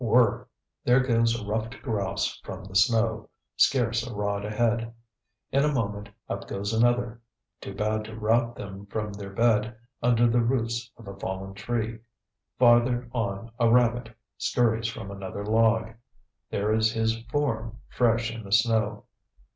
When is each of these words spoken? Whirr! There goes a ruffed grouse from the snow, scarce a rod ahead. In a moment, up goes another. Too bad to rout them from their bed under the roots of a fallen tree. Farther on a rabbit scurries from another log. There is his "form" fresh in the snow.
Whirr! 0.03 0.47
There 0.83 1.01
goes 1.01 1.39
a 1.39 1.45
ruffed 1.45 1.79
grouse 1.83 2.39
from 2.43 2.63
the 2.65 2.75
snow, 2.75 3.29
scarce 3.55 4.01
a 4.07 4.11
rod 4.11 4.43
ahead. 4.43 4.91
In 5.51 5.63
a 5.63 5.71
moment, 5.71 6.09
up 6.27 6.47
goes 6.47 6.73
another. 6.73 7.21
Too 7.59 7.75
bad 7.75 8.05
to 8.05 8.15
rout 8.17 8.55
them 8.55 8.87
from 8.87 9.13
their 9.13 9.29
bed 9.29 9.77
under 10.01 10.27
the 10.27 10.41
roots 10.41 10.89
of 10.97 11.07
a 11.07 11.19
fallen 11.19 11.53
tree. 11.53 11.99
Farther 12.57 13.09
on 13.13 13.51
a 13.59 13.69
rabbit 13.71 14.09
scurries 14.39 14.87
from 14.87 15.11
another 15.11 15.45
log. 15.45 15.93
There 16.49 16.73
is 16.73 16.91
his 16.93 17.19
"form" 17.31 17.77
fresh 17.87 18.31
in 18.31 18.41
the 18.43 18.51
snow. 18.51 19.03